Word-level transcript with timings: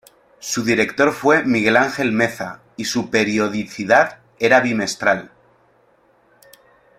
Su 0.39 0.63
director 0.63 1.13
fue 1.13 1.45
Miguel 1.45 1.77
Ángel 1.77 2.11
Meza 2.11 2.61
y 2.75 2.85
su 2.85 3.11
periodicidad 3.11 4.17
era 4.39 4.59
bimestral. 4.59 5.29